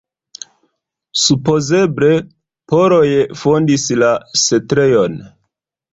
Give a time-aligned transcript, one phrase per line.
[1.23, 2.09] Supozeble
[2.73, 3.05] poloj
[3.43, 4.11] fondis la
[4.45, 5.21] setlejon.